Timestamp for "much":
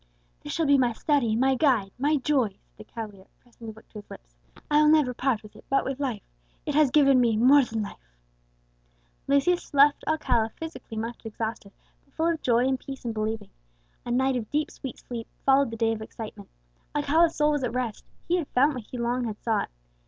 10.97-11.23